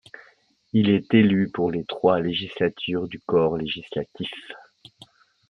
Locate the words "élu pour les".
1.13-1.85